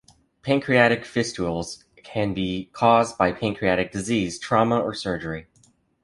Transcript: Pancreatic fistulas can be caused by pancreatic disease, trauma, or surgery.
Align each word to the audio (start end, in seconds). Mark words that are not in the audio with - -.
Pancreatic 0.41 1.03
fistulas 1.03 1.83
can 2.03 2.33
be 2.33 2.71
caused 2.73 3.19
by 3.19 3.31
pancreatic 3.31 3.91
disease, 3.91 4.39
trauma, 4.39 4.79
or 4.79 4.95
surgery. 4.95 5.45